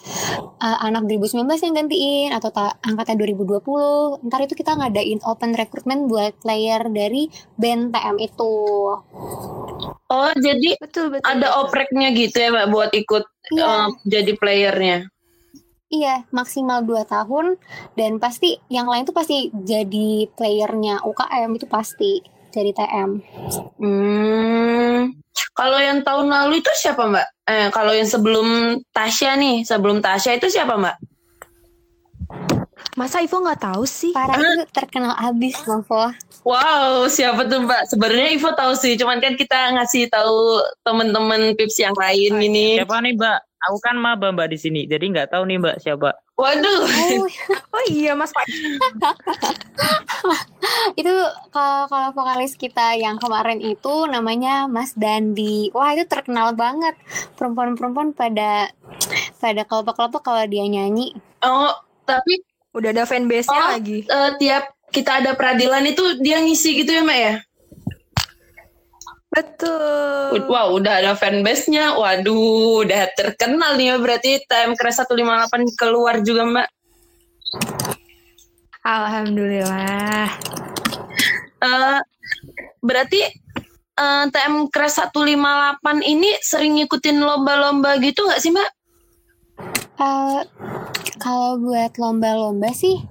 eh, 0.62 0.78
anak 0.88 1.04
2019 1.10 1.66
yang 1.66 1.74
gantiin 1.76 2.30
atau 2.34 2.50
ta- 2.54 2.78
angkatan 2.86 3.16
2020. 3.18 4.22
Ntar 4.28 4.40
itu 4.46 4.54
kita 4.56 4.72
ngadain 4.78 5.20
open 5.26 5.52
recruitment 5.58 6.02
buat 6.12 6.34
player 6.44 6.82
dari 6.90 7.28
band 7.58 7.92
TM 7.94 8.18
itu. 8.22 8.54
Oh, 10.08 10.32
jadi 10.40 10.80
Betul, 10.80 11.12
betul. 11.14 11.28
ada 11.28 11.48
betul. 11.52 11.62
opreknya 11.68 12.08
gitu 12.16 12.38
ya 12.40 12.50
Mbak 12.54 12.68
buat 12.72 12.92
ikut 12.96 13.24
Iya. 13.52 13.64
eh, 13.64 13.88
jadi 14.08 14.32
playernya. 14.40 14.98
Iya, 15.88 16.28
maksimal 16.36 16.84
2 16.84 17.08
tahun 17.08 17.56
dan 17.96 18.20
pasti 18.20 18.60
yang 18.68 18.92
lain 18.92 19.08
tuh 19.08 19.16
pasti 19.16 19.48
jadi 19.56 20.28
playernya 20.36 21.00
UKM 21.08 21.56
itu 21.56 21.64
pasti 21.64 22.20
dari 22.52 22.76
TM. 22.76 23.10
Hmm. 23.80 25.16
Kalau 25.56 25.80
yang 25.80 26.04
tahun 26.04 26.28
lalu 26.28 26.60
itu 26.60 26.72
siapa 26.76 27.08
Mbak? 27.08 27.28
Eh, 27.48 27.68
kalau 27.72 27.96
yang 27.96 28.10
sebelum 28.10 28.78
Tasya 28.92 29.40
nih, 29.40 29.64
sebelum 29.64 30.04
Tasya 30.04 30.36
itu 30.36 30.52
siapa 30.52 30.76
Mbak? 30.76 30.98
Masa 32.98 33.22
Ivo 33.22 33.46
nggak 33.46 33.62
tahu 33.62 33.86
sih? 33.86 34.10
Parah 34.12 34.36
itu 34.36 34.66
terkenal 34.74 35.14
abis 35.22 35.62
Novo. 35.70 36.12
Wow, 36.44 37.06
siapa 37.08 37.46
tuh 37.46 37.64
Mbak? 37.64 37.94
Sebenarnya 37.94 38.30
Ivo 38.36 38.50
tahu 38.58 38.74
sih, 38.76 38.98
cuman 39.00 39.22
kan 39.24 39.38
kita 39.38 39.72
ngasih 39.78 40.12
tahu 40.12 40.66
temen-temen 40.84 41.56
Pips 41.56 41.78
yang 41.80 41.96
lain 41.96 42.42
ini. 42.42 42.82
Siapa 42.82 43.00
nih 43.00 43.16
Mbak? 43.16 43.40
Aku 43.60 43.80
kan 43.80 43.96
maba 43.96 44.30
mbak 44.30 44.48
di 44.48 44.56
sini, 44.56 44.86
jadi 44.86 45.02
nggak 45.02 45.32
tahu 45.32 45.44
nih 45.44 45.58
mbak 45.58 45.76
siapa. 45.80 46.14
Waduh. 46.34 46.86
Oh, 46.86 47.26
Oh 47.74 47.84
iya 47.90 48.14
Mas 48.14 48.30
Pak. 48.30 48.46
itu 50.94 51.10
kalau 51.50 51.88
kalau 51.88 52.08
vokalis 52.14 52.54
kita 52.54 52.94
yang 52.94 53.18
kemarin 53.18 53.58
itu 53.58 54.06
namanya 54.06 54.66
Mas 54.66 54.94
Dandi. 54.94 55.70
Wah, 55.72 55.94
itu 55.94 56.06
terkenal 56.06 56.54
banget. 56.54 56.94
Perempuan-perempuan 57.34 58.14
pada 58.14 58.70
pada 59.38 59.62
kelompok-kelompok 59.64 60.22
kalau 60.22 60.44
dia 60.46 60.64
nyanyi. 60.64 61.14
Oh, 61.42 61.72
tapi 62.04 62.42
Udah 62.70 62.94
ada 62.94 63.04
fanbase-nya 63.04 63.58
Oh. 63.58 63.68
lagi. 63.74 64.06
eh, 64.06 64.30
tiap 64.38 64.70
kita 64.88 65.18
ada 65.18 65.34
peradilan 65.34 65.82
itu 65.84 66.22
dia 66.22 66.38
ngisi 66.38 66.78
gitu 66.78 66.94
ya, 66.94 67.02
Mbak 67.02 67.20
ya? 67.20 67.34
Betul. 69.38 70.50
Wow, 70.50 70.82
udah 70.82 70.94
ada 70.98 71.14
fanbase-nya. 71.14 71.94
Waduh, 71.94 72.82
udah 72.82 73.06
terkenal 73.14 73.78
nih 73.78 73.94
ya 73.94 73.96
berarti 74.02 74.42
TM 74.50 74.74
Crash 74.74 75.06
158 75.06 75.78
keluar 75.78 76.26
juga, 76.26 76.42
Mbak. 76.50 76.70
Alhamdulillah. 78.82 80.26
Eh, 81.62 82.00
berarti 82.82 83.22
eh, 83.94 84.26
TM 84.34 84.74
Crash 84.74 85.06
158 85.06 86.02
ini 86.02 86.34
sering 86.42 86.82
ngikutin 86.82 87.22
lomba-lomba 87.22 88.02
gitu 88.02 88.26
nggak 88.26 88.42
sih, 88.42 88.50
Mbak? 88.50 88.70
Eh, 90.02 90.42
kalau 91.22 91.62
buat 91.62 91.94
lomba-lomba 92.02 92.74
sih, 92.74 93.06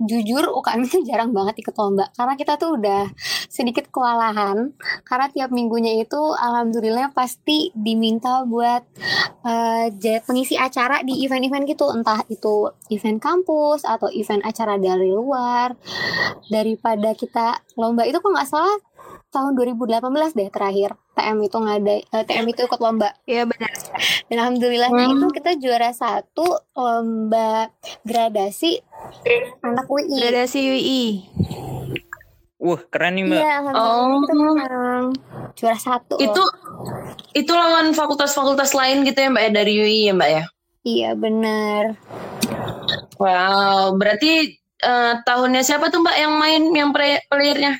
jujur 0.00 0.48
UKM 0.48 0.80
itu 0.88 0.98
jarang 1.08 1.30
banget 1.36 1.60
ikut 1.60 1.74
lomba. 1.76 2.08
Karena 2.16 2.34
kita 2.34 2.56
tuh 2.56 2.80
udah 2.80 3.12
sedikit 3.46 3.88
kewalahan. 3.92 4.72
Karena 5.04 5.26
tiap 5.28 5.50
minggunya 5.52 6.00
itu 6.00 6.20
alhamdulillah 6.36 7.12
pasti 7.12 7.70
diminta 7.76 8.42
buat 8.48 8.82
eh, 9.44 9.86
ja- 10.00 10.22
pengisi 10.24 10.56
acara 10.56 11.04
di 11.04 11.20
event-event 11.24 11.68
gitu. 11.68 11.92
Entah 11.92 12.24
itu 12.32 12.72
event 12.90 13.20
kampus 13.20 13.84
atau 13.84 14.08
event 14.12 14.42
acara 14.44 14.80
dari 14.80 15.12
luar. 15.12 15.76
Daripada 16.48 17.12
kita 17.14 17.60
lomba. 17.76 18.08
Itu 18.08 18.24
kok 18.24 18.32
nggak 18.32 18.48
salah 18.48 18.89
tahun 19.30 19.54
2018 19.54 20.02
deh 20.32 20.48
terakhir 20.48 20.90
TM 21.12 21.38
itu 21.40 21.56
ngada 21.56 21.94
eh, 22.02 22.24
TM 22.24 22.46
itu 22.46 22.60
ikut 22.62 22.78
lomba 22.78 23.14
Iya 23.24 23.46
benar. 23.46 23.70
dan 24.26 24.36
alhamdulillahnya 24.36 25.04
Hmm. 25.04 25.14
itu 25.16 25.26
kita 25.32 25.50
juara 25.56 25.90
satu 25.90 26.44
lomba 26.72 27.70
gradasi 28.02 28.82
anak 29.60 29.86
UI. 29.86 30.18
Gradasi 30.18 30.58
UI. 30.68 31.04
Wah 32.58 32.82
keren 32.84 33.16
nih 33.16 33.24
mbak. 33.24 33.38
Iya, 33.38 33.52
alhamdulillah 33.56 34.20
kita 34.20 34.34
Oh. 34.34 34.52
menang 34.52 35.04
juara 35.54 35.78
satu. 35.78 36.14
loh. 36.14 36.22
Itu 36.22 36.42
itu 37.32 37.52
lawan 37.52 37.90
fakultas-fakultas 37.90 38.72
lain 38.72 39.00
gitu 39.02 39.16
ya, 39.16 39.28
Mbak 39.28 39.42
ya 39.42 39.50
dari 39.54 39.72
UI 39.76 39.98
ya, 40.02 40.12
Mbak 40.12 40.30
ya? 40.30 40.44
Iya 40.82 41.10
benar. 41.14 41.84
Wow, 43.16 43.94
berarti 43.94 44.32
eh, 44.78 45.14
tahunnya 45.22 45.60
siapa 45.60 45.88
tuh 45.88 46.00
Mbak 46.00 46.16
yang 46.18 46.32
main 46.34 46.62
yang 46.70 46.90
play- 46.90 47.20
playernya? 47.26 47.76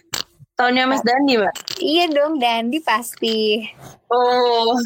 Tahunnya 0.61 0.85
Mas 0.85 1.01
Dandi, 1.01 1.41
Mbak. 1.41 1.81
Iya 1.81 2.05
dong 2.13 2.37
Dandi 2.37 2.85
pasti. 2.85 3.65
Oh. 4.13 4.77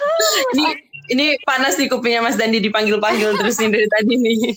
ini 0.56 0.72
ini 1.12 1.26
panas 1.44 1.76
di 1.76 1.84
kupingnya 1.84 2.24
Mas 2.24 2.40
Dandi 2.40 2.64
dipanggil-panggil 2.64 3.36
terus 3.36 3.60
nih 3.60 3.68
dari 3.68 3.88
tadi 3.92 4.14
nih. 4.16 4.38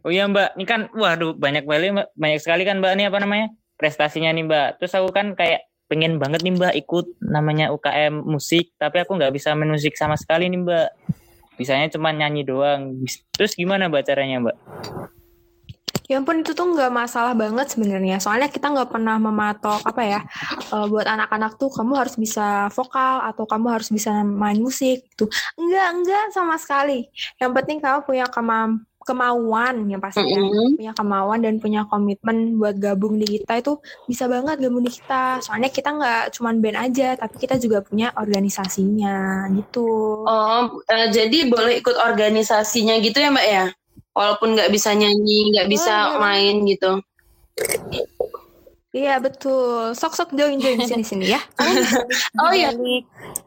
Oh 0.00 0.08
iya 0.08 0.24
mbak, 0.24 0.56
ini 0.56 0.64
kan 0.64 0.88
waduh 0.96 1.36
banyak 1.36 1.68
kali 1.68 1.92
mbak, 1.92 2.08
banyak 2.16 2.40
sekali 2.40 2.64
kan 2.64 2.80
mbak 2.80 2.96
ini 2.96 3.12
apa 3.12 3.20
namanya 3.20 3.52
prestasinya 3.76 4.32
nih 4.32 4.48
mbak. 4.48 4.68
Terus 4.80 4.96
aku 4.96 5.12
kan 5.12 5.36
kayak 5.36 5.68
pengen 5.92 6.16
banget 6.16 6.40
nih 6.40 6.56
mbak 6.56 6.72
ikut 6.72 7.20
namanya 7.20 7.68
UKM 7.68 8.24
musik, 8.24 8.72
tapi 8.80 9.04
aku 9.04 9.20
nggak 9.20 9.28
bisa 9.28 9.52
main 9.52 9.68
musik 9.68 9.92
sama 10.00 10.16
sekali 10.16 10.48
nih 10.48 10.56
mbak. 10.56 10.88
Bisanya 11.60 11.92
cuma 11.92 12.16
nyanyi 12.16 12.48
doang. 12.48 13.04
Terus 13.36 13.52
gimana 13.52 13.92
mbak 13.92 14.08
caranya 14.08 14.40
mbak? 14.40 14.56
Ya 16.10 16.18
ampun 16.18 16.42
itu 16.42 16.58
tuh 16.58 16.66
nggak 16.74 16.90
masalah 16.90 17.38
banget 17.38 17.70
sebenarnya. 17.70 18.18
Soalnya 18.18 18.50
kita 18.50 18.66
nggak 18.66 18.90
pernah 18.90 19.14
mematok 19.22 19.78
apa 19.86 20.02
ya 20.02 20.20
eh, 20.74 20.86
buat 20.90 21.06
anak-anak 21.06 21.54
tuh 21.54 21.70
kamu 21.70 21.94
harus 21.94 22.18
bisa 22.18 22.66
vokal 22.74 23.22
atau 23.30 23.46
kamu 23.46 23.78
harus 23.78 23.94
bisa 23.94 24.26
main 24.26 24.58
musik 24.58 25.06
gitu. 25.14 25.30
Enggak 25.54 25.86
enggak 25.94 26.24
sama 26.34 26.58
sekali. 26.58 27.06
Yang 27.38 27.50
penting 27.54 27.78
kamu 27.78 28.02
punya 28.02 28.26
kemam 28.26 28.82
kemauan 29.00 29.88
yang 29.88 30.02
pasti 30.02 30.20
ya. 30.20 30.36
Mm-mm. 30.36 30.76
punya 30.76 30.92
kemauan 30.92 31.40
dan 31.40 31.56
punya 31.56 31.88
komitmen 31.88 32.60
buat 32.60 32.76
gabung 32.76 33.16
di 33.16 33.40
kita 33.40 33.58
itu 33.64 33.80
bisa 34.04 34.28
banget 34.28 34.60
gabung 34.60 34.84
di 34.84 34.92
kita. 34.92 35.40
Soalnya 35.40 35.72
kita 35.72 35.94
nggak 35.96 36.22
cuman 36.36 36.60
band 36.60 36.78
aja, 36.90 37.16
tapi 37.16 37.36
kita 37.40 37.56
juga 37.56 37.80
punya 37.80 38.12
organisasinya 38.18 39.48
gitu. 39.56 39.88
Oh, 40.28 40.84
eh, 40.84 41.08
jadi 41.08 41.48
boleh 41.48 41.80
ikut 41.80 41.96
organisasinya 41.96 43.00
gitu 43.00 43.18
ya 43.18 43.32
Mbak 43.32 43.46
ya? 43.48 43.64
Walaupun 44.10 44.58
nggak 44.58 44.70
bisa 44.74 44.90
nyanyi, 44.92 45.54
nggak 45.54 45.68
bisa 45.70 45.94
Boleh. 46.14 46.18
main 46.18 46.54
gitu. 46.66 46.92
Iya 48.90 49.22
betul. 49.22 49.94
Sok-sok 49.94 50.34
join-join 50.34 50.82
sini-sini 50.82 51.30
ya. 51.30 51.40
Oh 52.42 52.50
iya. 52.50 52.74
Di 52.74 52.78
balik, 52.78 53.04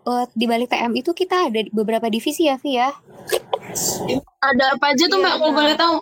oh, 0.07 0.23
di 0.31 0.45
balik 0.47 0.67
TM 0.71 0.93
itu 0.95 1.11
kita 1.11 1.51
ada 1.51 1.59
beberapa 1.75 2.07
divisi 2.07 2.47
ya 2.47 2.55
Vi 2.55 2.79
ya. 2.79 2.95
Ada 4.39 4.79
apa 4.79 4.95
aja 4.95 5.03
tuh 5.11 5.19
Iya, 5.19 5.23
Mbak 5.27 5.33
kalau 5.35 5.51
Mbak. 5.51 5.59
boleh 5.59 5.75
tahu? 5.75 5.95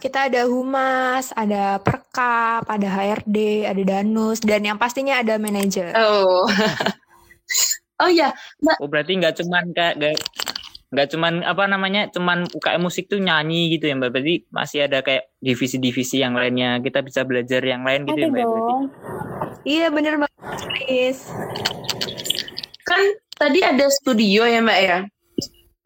Kita 0.00 0.18
ada 0.32 0.42
humas, 0.48 1.36
ada 1.36 1.76
perkap, 1.82 2.64
ada 2.64 2.88
HRD, 2.88 3.68
ada 3.68 3.82
danus, 3.84 4.40
dan 4.40 4.64
yang 4.64 4.78
pastinya 4.80 5.20
ada 5.20 5.36
manajer. 5.36 5.92
Oh. 5.92 6.48
oh 8.02 8.10
ya, 8.10 8.32
Oh 8.80 8.88
berarti 8.88 9.20
nggak 9.20 9.36
cuman 9.42 9.76
kayak 9.76 9.94
nggak 10.00 10.14
nggak 10.86 11.08
cuman 11.12 11.42
apa 11.42 11.64
namanya 11.66 12.06
cuman 12.14 12.46
UKM 12.46 12.82
musik 12.82 13.10
tuh 13.10 13.18
nyanyi 13.18 13.74
gitu 13.74 13.90
ya 13.90 13.94
mbak. 13.98 14.10
Berarti 14.14 14.46
masih 14.50 14.86
ada 14.86 15.02
kayak 15.02 15.30
divisi-divisi 15.42 16.22
yang 16.22 16.38
lainnya. 16.38 16.78
Kita 16.82 17.02
bisa 17.02 17.26
belajar 17.26 17.60
yang 17.62 17.82
lain 17.82 18.06
gitu 18.06 18.16
Ada 18.16 18.22
ya 18.22 18.28
mbak. 18.30 18.38
Berarti. 18.46 18.60
dong. 18.70 18.84
Iya 19.66 19.86
bener 19.90 20.14
banget, 20.22 20.58
Chris. 20.62 21.26
kan 22.86 23.02
tadi 23.34 23.66
ada 23.66 23.90
studio 23.90 24.46
ya 24.46 24.62
Mbak 24.62 24.78
ya. 24.78 24.98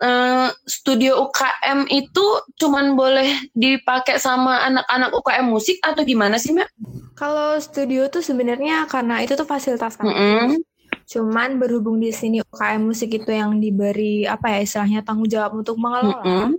Eh, 0.00 0.48
studio 0.64 1.28
UKM 1.28 1.84
itu 1.92 2.24
cuman 2.56 2.96
boleh 2.96 3.52
dipakai 3.52 4.16
sama 4.16 4.64
anak-anak 4.64 5.12
UKM 5.12 5.44
musik 5.48 5.76
atau 5.84 6.00
gimana 6.04 6.40
sih 6.40 6.56
Mbak? 6.56 6.68
Kalau 7.16 7.60
studio 7.60 8.08
tuh 8.08 8.24
sebenarnya 8.24 8.88
karena 8.88 9.20
itu 9.20 9.36
tuh 9.36 9.44
fasilitas 9.44 10.00
kami. 10.00 10.12
Mm-mm. 10.12 10.60
Cuman 11.10 11.58
berhubung 11.58 11.98
di 11.98 12.14
sini 12.14 12.38
UKM 12.38 12.86
musik 12.86 13.10
itu 13.10 13.34
yang 13.34 13.58
diberi 13.58 14.22
apa 14.30 14.46
ya 14.54 14.58
istilahnya 14.62 15.02
tanggung 15.02 15.26
jawab 15.26 15.58
untuk 15.58 15.74
mengelola. 15.74 16.22
Mm-mm. 16.22 16.54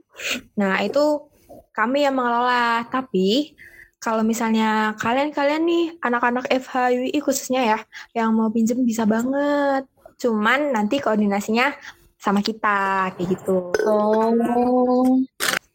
Nah, 0.60 0.84
itu 0.84 1.24
kami 1.72 2.03
yang 2.03 2.20
mengelola. 2.20 2.84
Tapi 2.91 3.55
kalau 4.03 4.27
misalnya 4.27 4.91
kalian-kalian 5.00 5.63
nih 5.63 5.86
anak-anak 6.03 6.51
FHUI 6.51 7.15
khususnya 7.24 7.63
ya 7.63 7.79
yang 8.12 8.36
mau 8.36 8.51
pinjem 8.51 8.84
bisa 8.84 9.08
banget. 9.08 9.88
Cuman 10.20 10.75
nanti 10.75 11.00
koordinasinya 11.00 11.72
sama 12.20 12.43
kita 12.43 13.08
kayak 13.15 13.27
gitu. 13.31 13.72
Oh. 13.88 15.15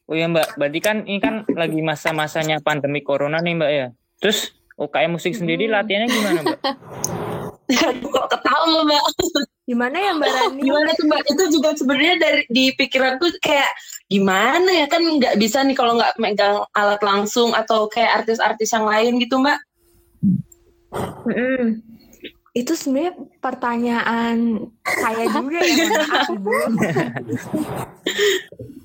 Oh 0.07 0.15
ya 0.15 0.31
mbak, 0.31 0.55
berarti 0.55 0.79
kan 0.85 1.03
ini 1.03 1.19
kan 1.19 1.43
lagi 1.51 1.83
masa-masanya 1.83 2.63
pandemi 2.63 3.01
corona 3.01 3.41
nih 3.41 3.55
mbak 3.57 3.71
ya. 3.73 3.87
Terus 4.21 4.53
UKM 4.77 5.17
musik 5.17 5.33
sendiri 5.33 5.65
Hmm. 5.67 5.81
latihannya 5.81 6.09
gimana 6.13 6.41
mbak? 6.45 6.61
Kok 8.07 8.27
ketawa 8.31 8.87
Mbak? 8.87 9.03
Gimana 9.67 9.97
ya 9.99 10.15
Mbak 10.15 10.31
Rani? 10.31 10.61
Gimana 10.63 10.91
tuh 10.95 11.05
Mbak? 11.11 11.23
Itu 11.35 11.43
juga 11.51 11.75
sebenarnya 11.75 12.15
dari 12.23 12.43
di 12.47 12.71
pikiranku 12.79 13.27
kayak 13.43 13.67
gimana 14.07 14.71
ya 14.71 14.87
kan 14.87 15.03
nggak 15.03 15.35
bisa 15.35 15.67
nih 15.67 15.75
kalau 15.75 15.99
nggak 15.99 16.15
megang 16.23 16.63
alat 16.71 17.03
langsung 17.03 17.51
atau 17.51 17.91
kayak 17.91 18.23
artis-artis 18.23 18.71
yang 18.71 18.87
lain 18.87 19.19
gitu 19.19 19.43
Mbak. 19.43 19.59
Mm-mm. 21.27 21.83
Itu 22.57 22.73
sebenarnya 22.73 23.13
pertanyaan 23.43 24.71
saya 24.87 25.29
juga 25.29 25.61
ya, 25.61 25.75
Ibu. 26.33 26.57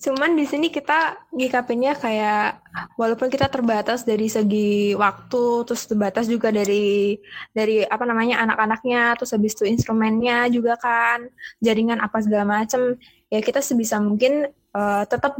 Cuman 0.00 0.32
di 0.34 0.48
sini 0.48 0.72
kita 0.72 1.28
nyikapinnya 1.36 1.92
kayak 1.96 2.64
walaupun 2.96 3.28
kita 3.28 3.46
terbatas 3.52 4.08
dari 4.08 4.26
segi 4.32 4.96
waktu, 4.96 5.68
terus 5.68 5.84
terbatas 5.84 6.26
juga 6.26 6.48
dari 6.48 7.20
dari 7.52 7.84
apa 7.84 8.04
namanya 8.08 8.40
anak-anaknya, 8.44 9.14
terus 9.20 9.36
habis 9.36 9.52
itu 9.58 9.68
instrumennya 9.68 10.48
juga 10.48 10.80
kan, 10.80 11.28
jaringan 11.60 12.00
apa 12.00 12.18
segala 12.24 12.64
macem. 12.64 12.96
Ya 13.28 13.44
kita 13.44 13.60
sebisa 13.60 14.00
mungkin 14.00 14.48
eh, 14.50 15.04
tetap 15.06 15.36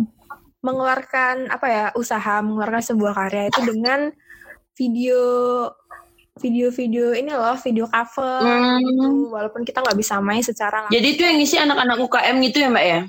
mengeluarkan 0.60 1.48
apa 1.48 1.66
ya 1.66 1.84
usaha 1.96 2.44
mengeluarkan 2.44 2.84
sebuah 2.84 3.12
karya 3.16 3.48
itu 3.48 3.60
dengan 3.64 4.12
video 4.76 5.20
video-video 6.40 7.12
ini 7.16 7.32
loh 7.32 7.56
video 7.60 7.84
cover 7.88 8.40
Hmm. 8.40 8.80
gitu 8.80 9.08
walaupun 9.32 9.64
kita 9.64 9.84
nggak 9.84 9.98
bisa 9.98 10.20
main 10.24 10.40
secara 10.40 10.84
langsung 10.88 10.96
Jadi 10.96 11.08
itu 11.16 11.22
yang 11.24 11.36
ngisi 11.36 11.56
anak-anak 11.60 11.96
UKM 12.00 12.36
gitu 12.48 12.56
ya 12.64 12.68
Mbak 12.72 12.86
ya? 12.86 13.00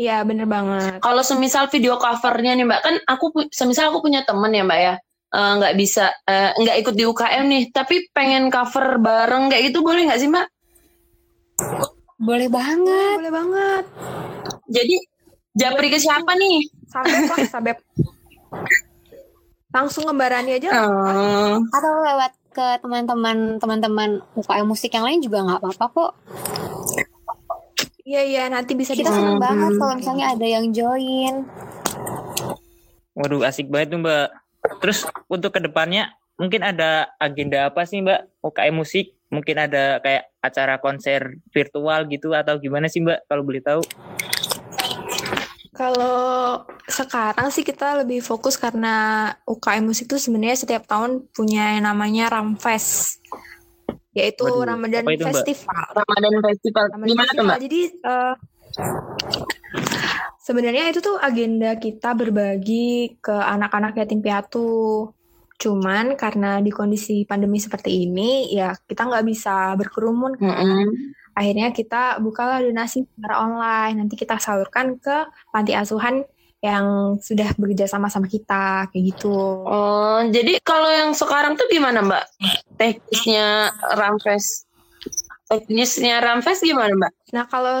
Iya 0.00 0.24
bener 0.24 0.48
banget 0.48 0.96
Kalau 1.04 1.20
semisal 1.20 1.68
video 1.68 2.00
covernya 2.00 2.56
nih 2.56 2.64
Mbak, 2.64 2.80
kan 2.80 2.94
aku 3.04 3.52
semisal 3.52 3.92
aku 3.92 4.00
punya 4.00 4.24
temen 4.24 4.48
ya 4.56 4.64
Mbak 4.64 4.80
ya, 4.80 4.94
eh, 5.36 5.52
nggak 5.60 5.74
bisa 5.76 6.08
eh, 6.24 6.56
nggak 6.56 6.76
ikut 6.80 6.94
di 6.96 7.04
UKM 7.04 7.44
nih, 7.44 7.62
tapi 7.76 8.08
pengen 8.16 8.48
cover 8.48 8.96
bareng 8.96 9.52
kayak 9.52 9.68
gitu 9.68 9.84
boleh 9.84 10.08
nggak 10.08 10.20
sih 10.20 10.32
Mbak? 10.32 10.46
Boleh 12.20 12.48
banget. 12.52 13.16
Boleh 13.16 13.32
banget. 13.32 13.84
Jadi 14.68 14.96
japri 15.56 15.88
ke 15.88 15.96
siapa 15.96 16.36
nih? 16.36 16.58
Sabep 16.92 17.22
lah, 17.32 17.38
sabep. 17.48 17.78
Langsung 19.72 20.04
ngembarani 20.04 20.60
aja. 20.60 20.68
Oh. 20.84 21.56
Atau 21.64 21.92
lewat 22.04 22.32
ke 22.50 22.66
teman-teman 22.82 23.56
teman-teman 23.56 24.10
UKM 24.36 24.66
musik 24.66 24.92
yang 24.92 25.06
lain 25.06 25.24
juga 25.24 25.46
nggak 25.46 25.60
apa-apa 25.64 25.86
kok. 25.94 26.12
Iya 28.10 28.22
iya 28.26 28.44
nanti 28.50 28.74
bisa 28.74 28.90
Kita 28.90 29.06
di 29.06 29.14
seneng 29.14 29.38
Hmm. 29.38 29.46
banget 29.46 29.72
kalau 29.78 29.94
misalnya 29.94 30.26
ada 30.34 30.42
yang 30.42 30.74
join. 30.74 31.46
Waduh, 33.14 33.46
asik 33.46 33.70
banget 33.70 33.94
tuh 33.94 34.02
Mbak. 34.02 34.26
Terus 34.82 35.06
untuk 35.30 35.54
ke 35.54 35.62
depannya 35.62 36.10
mungkin 36.34 36.66
ada 36.66 37.14
agenda 37.22 37.70
apa 37.70 37.86
sih 37.86 38.02
Mbak 38.02 38.42
UKM 38.42 38.74
musik? 38.74 39.14
Mungkin 39.30 39.62
ada 39.62 40.02
kayak 40.02 40.26
acara 40.42 40.82
konser 40.82 41.38
virtual 41.54 42.10
gitu 42.10 42.34
atau 42.34 42.58
gimana 42.58 42.90
sih 42.90 42.98
Mbak 42.98 43.30
kalau 43.30 43.46
boleh 43.46 43.62
tahu? 43.62 43.82
Kalau 45.70 46.66
sekarang 46.90 47.46
sih 47.54 47.62
kita 47.62 48.02
lebih 48.02 48.26
fokus 48.26 48.58
karena 48.58 49.30
UKM 49.46 49.86
musik 49.86 50.10
itu 50.10 50.18
sebenarnya 50.18 50.58
setiap 50.58 50.82
tahun 50.90 51.30
punya 51.30 51.78
yang 51.78 51.86
namanya 51.86 52.26
Ramfest. 52.26 53.19
Yaitu 54.10 54.42
Waduh, 54.42 54.66
Ramadan 54.66 55.06
itu, 55.06 55.22
Mbak? 55.22 55.34
Festival. 55.46 55.84
Ramadan 55.94 56.32
Festival. 56.42 56.84
Ramadan 56.90 57.08
Gimana 57.08 57.30
tuh 57.30 57.34
Festival. 57.34 57.46
mbak? 57.46 57.58
Jadi 57.62 57.80
eh, 58.02 58.34
sebenarnya 60.42 60.84
itu 60.90 60.98
tuh 60.98 61.16
agenda 61.22 61.70
kita 61.78 62.10
berbagi 62.18 63.18
ke 63.22 63.34
anak-anak 63.34 63.94
yatim 63.94 64.18
piatu. 64.18 65.10
Cuman 65.60 66.16
karena 66.16 66.58
di 66.64 66.72
kondisi 66.72 67.22
pandemi 67.28 67.60
seperti 67.60 68.08
ini, 68.08 68.50
ya 68.50 68.72
kita 68.74 69.06
nggak 69.06 69.24
bisa 69.28 69.76
berkerumun. 69.76 70.40
kan. 70.40 70.56
Mm-mm. 70.58 71.14
Akhirnya 71.36 71.70
kita 71.70 72.18
bukalah 72.18 72.64
donasi 72.64 73.06
secara 73.06 73.44
online. 73.46 74.02
Nanti 74.02 74.18
kita 74.18 74.40
salurkan 74.40 74.98
ke 74.98 75.28
panti 75.54 75.76
asuhan 75.76 76.26
yang 76.60 77.16
sudah 77.16 77.56
bekerja 77.56 77.88
sama 77.88 78.12
sama 78.12 78.28
kita, 78.28 78.88
kayak 78.92 79.04
gitu. 79.16 79.32
Oh, 79.64 80.20
jadi 80.28 80.60
kalau 80.60 80.92
yang 80.92 81.16
sekarang 81.16 81.56
tuh 81.56 81.64
gimana 81.72 82.04
mbak? 82.04 82.24
Teknisnya 82.76 83.72
Ramfest. 83.96 84.68
Teknisnya 85.48 86.20
Ramfest 86.20 86.60
gimana 86.60 86.92
mbak? 86.92 87.12
Nah, 87.32 87.48
kalau 87.48 87.80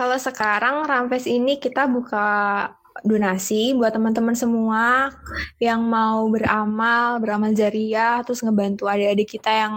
kalau 0.00 0.16
sekarang 0.16 0.88
Ramfest 0.88 1.28
ini 1.28 1.60
kita 1.60 1.84
buka 1.84 2.72
donasi 3.04 3.76
buat 3.76 3.92
teman-teman 3.92 4.32
semua 4.32 5.12
yang 5.60 5.84
mau 5.84 6.24
beramal, 6.32 7.20
beramal 7.20 7.52
jariah, 7.52 8.24
terus 8.24 8.40
ngebantu 8.40 8.88
adik-adik 8.88 9.36
kita 9.36 9.52
yang 9.52 9.74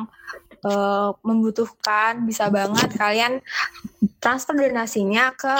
eh, 0.63 1.09
membutuhkan, 1.27 2.23
bisa 2.23 2.47
banget 2.47 2.87
kalian 2.95 3.43
transfer 4.23 4.55
donasinya 4.55 5.35
ke 5.35 5.55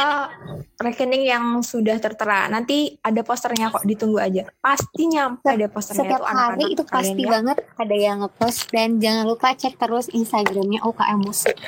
rekening 0.79 1.27
yang 1.27 1.59
sudah 1.59 1.99
tertera. 1.99 2.47
Nanti 2.47 2.95
ada 3.03 3.19
posternya 3.19 3.67
kok, 3.75 3.83
ditunggu 3.83 4.23
aja. 4.23 4.47
Pasti 4.63 5.11
nyampe 5.11 5.51
ada 5.51 5.67
posternya 5.67 6.15
Setiap 6.15 6.19
tuh 6.23 6.27
anak-anak 6.31 6.55
hari 6.55 6.65
itu 6.71 6.83
pasti 6.87 7.23
ya. 7.27 7.29
banget 7.35 7.57
ada 7.75 7.95
yang 7.99 8.17
ngepost 8.23 8.71
dan 8.71 8.89
jangan 9.03 9.27
lupa 9.27 9.51
cek 9.51 9.75
terus 9.75 10.07
Instagramnya 10.15 10.79
UKM 10.79 11.19
musik. 11.19 11.59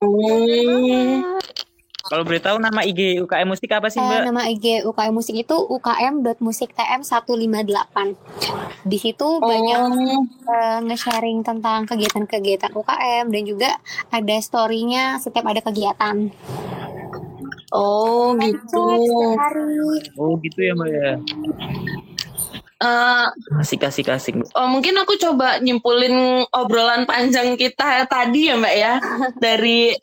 Hmm. 0.00 1.38
Kalau 2.02 2.22
boleh 2.22 2.38
tahu 2.38 2.56
nama 2.56 2.80
IG 2.80 3.20
UKM 3.20 3.46
musik 3.46 3.68
apa 3.68 3.86
sih 3.86 3.96
Eh, 3.96 4.02
Mbak? 4.02 4.20
nama 4.26 4.42
IG 4.44 4.82
UKM 4.82 5.12
musik 5.12 5.34
itu 5.36 5.54
ukm.musiktm158. 5.54 7.94
Di 8.82 8.96
situ 8.96 9.38
banyak 9.38 9.78
Oh. 9.80 10.20
eh, 10.48 10.78
nge-sharing 10.82 11.40
tentang 11.40 11.84
kegiatan-kegiatan 11.84 12.70
UKM 12.70 13.24
dan 13.28 13.42
juga 13.42 13.68
ada 14.08 14.34
story-nya 14.36 15.16
setiap 15.16 15.44
ada 15.44 15.60
kegiatan. 15.60 16.28
Oh 17.70 18.32
gitu. 18.36 18.82
Oh 20.14 20.36
gitu 20.38 20.58
ya 20.60 20.72
Mbak 20.74 20.90
ya. 20.90 21.10
Eh, 22.78 23.26
Asik 23.54 23.84
asik 23.84 24.08
asik. 24.08 24.34
Mbak. 24.36 24.48
oh, 24.52 24.66
mungkin 24.66 24.96
aku 24.96 25.16
coba 25.16 25.56
nyimpulin 25.56 26.44
obrolan 26.50 27.04
panjang 27.04 27.54
kita 27.54 28.04
tadi 28.04 28.50
ya 28.50 28.54
mbak 28.54 28.74
ya 28.74 28.98
dari 29.38 29.94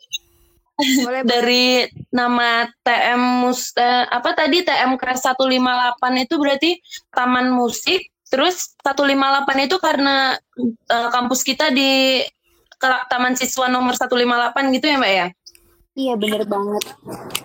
Boleh, 0.80 1.22
boleh. 1.22 1.22
dari 1.24 1.66
nama 2.10 2.66
TM 2.82 3.20
mus 3.44 3.70
eh, 3.76 4.04
apa 4.08 4.32
tadi 4.32 4.64
TM 4.64 4.96
Kres 4.96 5.22
158 5.24 6.24
itu 6.24 6.34
berarti 6.40 6.70
Taman 7.12 7.52
Musik 7.52 8.08
terus 8.30 8.74
158 8.82 9.66
itu 9.66 9.76
karena 9.78 10.34
eh, 10.88 11.08
kampus 11.12 11.40
kita 11.44 11.70
di 11.70 12.24
Taman 12.80 13.36
Siswa 13.36 13.68
nomor 13.68 13.92
158 13.92 14.76
gitu 14.76 14.86
ya 14.88 14.96
Mbak 14.96 15.14
ya 15.14 15.28
Iya 15.90 16.14
bener 16.14 16.46
banget. 16.46 16.84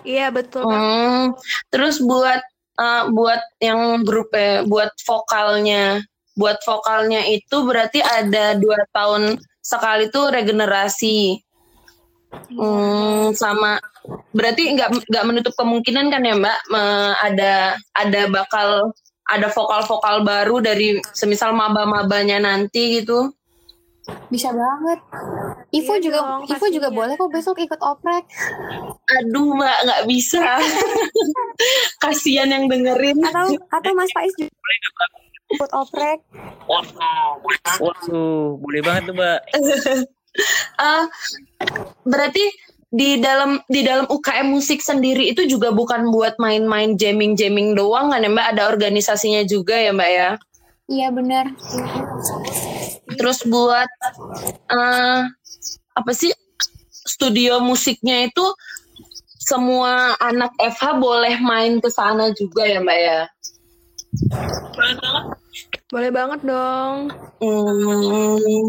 Iya, 0.06 0.30
betul. 0.30 0.64
Kak. 0.64 0.70
Hmm, 0.70 1.34
terus 1.68 1.98
buat 1.98 2.40
eh, 2.78 3.04
buat 3.10 3.42
yang 3.60 4.06
grup 4.06 4.30
eh, 4.32 4.62
buat 4.64 4.94
vokalnya 5.02 6.00
buat 6.36 6.60
vokalnya 6.62 7.24
itu 7.32 7.64
berarti 7.64 8.04
ada 8.04 8.54
dua 8.60 8.84
tahun 8.92 9.40
sekali 9.64 10.12
tuh 10.12 10.30
regenerasi 10.30 11.40
Hmm, 12.46 13.30
sama 13.34 13.78
berarti 14.34 14.74
nggak 14.74 15.08
nggak 15.08 15.26
menutup 15.26 15.54
kemungkinan 15.56 16.10
kan 16.10 16.22
ya 16.22 16.34
Mbak 16.36 16.58
me- 16.70 17.16
ada 17.22 17.52
ada 17.96 18.22
bakal 18.30 18.92
ada 19.26 19.50
vokal-vokal 19.50 20.22
baru 20.22 20.62
dari 20.62 21.02
semisal 21.10 21.50
maba-mabanya 21.50 22.38
nanti 22.38 23.02
gitu. 23.02 23.34
Bisa 24.30 24.54
banget. 24.54 25.02
Ivo 25.74 25.98
Iya 25.98 26.02
juga 26.02 26.18
dong, 26.22 26.42
Ivo 26.46 26.66
juga 26.70 26.88
boleh 26.94 27.18
kok 27.18 27.30
besok 27.34 27.58
ikut 27.58 27.80
oprek. 27.82 28.22
Aduh 29.18 29.58
Mbak 29.58 29.78
nggak 29.82 30.02
bisa. 30.06 30.44
Kasihan 32.02 32.46
yang 32.54 32.70
dengerin. 32.70 33.18
Atau 33.26 33.50
atau 33.66 33.92
Mas 33.98 34.14
Faiz 34.14 34.30
juga 34.38 34.54
ikut 35.58 35.70
oprek. 35.74 36.22
Waduh, 37.82 38.58
boleh 38.62 38.80
banget 38.82 39.10
tuh 39.10 39.14
Mbak. 39.18 39.38
Eh, 40.78 41.04
berarti 42.06 42.44
di 42.86 43.18
dalam 43.18 43.58
di 43.66 43.82
dalam 43.82 44.06
UKM 44.06 44.46
musik 44.46 44.78
sendiri 44.80 45.28
itu 45.28 45.44
juga 45.44 45.74
bukan 45.74 46.08
buat 46.14 46.38
main-main 46.38 46.94
jamming-jamming 46.94 47.74
doang 47.74 48.14
kan 48.14 48.22
ya 48.22 48.30
Mbak? 48.30 48.46
Ada 48.56 48.62
organisasinya 48.70 49.42
juga 49.44 49.74
ya 49.76 49.90
Mbak 49.90 50.10
ya? 50.10 50.30
Iya 50.86 51.08
bener. 51.10 51.50
Terus 53.18 53.42
buat 53.50 53.90
eh 54.70 55.20
apa 55.96 56.12
sih 56.14 56.30
studio 56.88 57.58
musiknya 57.58 58.30
itu 58.30 58.46
semua 59.46 60.14
anak 60.18 60.54
FH 60.58 60.98
boleh 60.98 61.38
main 61.42 61.78
ke 61.82 61.90
sana 61.90 62.30
juga 62.34 62.66
ya 62.66 62.78
Mbak 62.78 62.98
ya? 63.02 63.20
Boleh 65.90 66.10
banget 66.14 66.40
dong. 66.46 67.10
Hmm, 67.42 68.66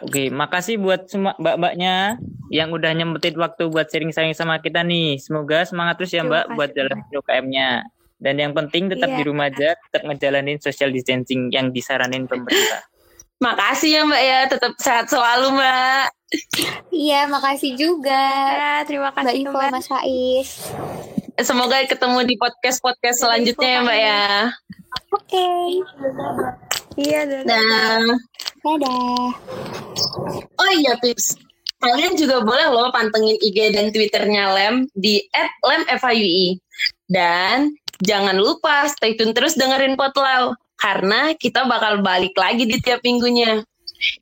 Oke, 0.00 0.32
makasih 0.32 0.80
buat 0.80 1.04
semua 1.04 1.36
mbak-mbaknya 1.36 2.16
yang 2.48 2.72
udah 2.72 2.96
nyempetin 2.96 3.36
waktu 3.36 3.68
buat 3.68 3.90
sharing-sharing 3.92 4.32
sama 4.32 4.56
kita 4.62 4.80
nih. 4.80 5.20
Semoga 5.20 5.68
semangat 5.68 6.00
terus 6.00 6.12
ya 6.16 6.24
Mbak 6.24 6.44
buat 6.56 6.70
jalan 6.72 6.98
UKM-nya. 7.12 7.84
Dan 8.16 8.40
yang 8.40 8.56
penting 8.56 8.88
tetap 8.88 9.12
Iya. 9.12 9.16
di 9.20 9.22
rumah 9.28 9.52
aja, 9.52 9.76
tetap 9.76 10.02
ngejalanin 10.08 10.56
social 10.56 10.88
distancing 10.88 11.52
yang 11.52 11.68
disaranin 11.70 12.24
pemerintah. 12.24 12.88
makasih 13.36 14.00
ya 14.00 14.02
Mbak 14.08 14.22
ya, 14.24 14.38
tetap 14.48 14.72
sehat 14.80 15.12
selalu 15.12 15.60
Mbak. 15.60 16.06
Iya 16.88 17.28
makasih 17.28 17.76
juga. 17.76 18.24
Ya, 18.56 18.74
terima 18.88 19.12
Mbak 19.12 19.20
kasih 19.20 19.44
Ivo, 19.44 19.52
Mbak. 19.52 19.70
Mas 19.76 19.88
Faiz. 19.92 20.48
Semoga 21.36 21.84
ketemu 21.84 22.24
di 22.24 22.34
podcast-podcast 22.40 23.20
selanjutnya 23.20 23.68
ya 23.68 23.80
Mbak 23.84 23.98
ya. 24.00 24.24
Oke. 25.12 25.48
Iya, 26.96 27.20
dadah. 27.28 27.44
Nah, 27.44 28.00
Dadah. 28.64 29.30
oh 30.58 30.70
iya 30.74 30.96
Pips, 30.98 31.36
kalian 31.78 32.16
juga 32.16 32.42
boleh 32.42 32.66
loh 32.72 32.88
pantengin 32.90 33.36
IG 33.38 33.76
dan 33.76 33.92
Twitternya 33.92 34.50
Lem 34.56 34.74
di 34.96 35.20
@lemfyui. 35.62 36.56
Dan 37.06 37.76
jangan 38.02 38.40
lupa 38.40 38.88
stay 38.88 39.14
tune 39.14 39.36
terus 39.36 39.54
dengerin 39.54 39.94
Potlau 39.94 40.56
karena 40.80 41.36
kita 41.36 41.68
bakal 41.68 42.00
balik 42.00 42.34
lagi 42.34 42.64
di 42.64 42.80
tiap 42.80 43.04
minggunya. 43.04 43.60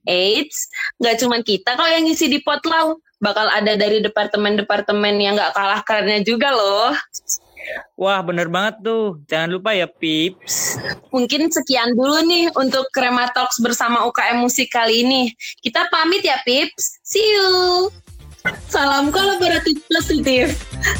Eits, 0.06 0.70
nggak 1.02 1.16
cuma 1.18 1.42
kita 1.42 1.74
kok 1.74 1.90
yang 1.90 2.06
ngisi 2.06 2.30
di 2.30 2.38
Potlau, 2.42 2.98
bakal 3.18 3.50
ada 3.50 3.74
dari 3.74 4.02
departemen-departemen 4.02 5.14
yang 5.18 5.34
nggak 5.34 5.54
kalah 5.54 5.82
kerennya 5.82 6.22
juga 6.22 6.54
loh. 6.54 6.94
Wah, 7.94 8.20
bener 8.20 8.50
banget 8.50 8.83
tuh. 8.83 9.22
Jangan 9.31 9.59
lupa 9.59 9.70
ya, 9.72 9.87
Pips. 9.87 10.79
Mungkin 11.14 11.48
sekian 11.50 11.94
dulu 11.94 12.20
nih 12.27 12.50
untuk 12.59 12.87
Krema 12.90 13.31
Talks 13.31 13.62
bersama 13.62 14.03
UKM 14.09 14.42
Musik 14.42 14.70
kali 14.72 15.07
ini. 15.07 15.22
Kita 15.62 15.87
pamit 15.88 16.27
ya, 16.27 16.40
Pips. 16.42 17.00
See 17.07 17.22
you. 17.22 17.88
Salam 18.68 19.09
kolaboratif 19.09 19.81
positif. 19.88 20.53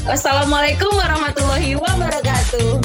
Wassalamualaikum 0.09 0.89
warahmatullahi 0.97 1.77
wabarakatuh. 1.77 2.81